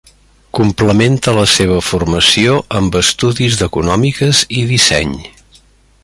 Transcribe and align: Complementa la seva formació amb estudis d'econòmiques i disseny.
Complementa 0.59 1.33
la 1.39 1.43
seva 1.55 1.75
formació 1.89 2.55
amb 2.81 2.97
estudis 3.03 3.59
d'econòmiques 3.63 4.41
i 4.63 4.69
disseny. 4.75 5.13